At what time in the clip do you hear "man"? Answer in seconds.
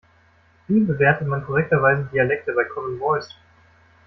1.27-1.45